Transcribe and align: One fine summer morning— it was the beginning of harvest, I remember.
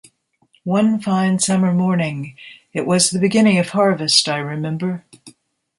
One 0.63 0.99
fine 0.99 1.37
summer 1.37 1.71
morning— 1.75 2.35
it 2.73 2.87
was 2.87 3.11
the 3.11 3.19
beginning 3.19 3.59
of 3.59 3.69
harvest, 3.69 4.27
I 4.27 4.37
remember. 4.37 5.05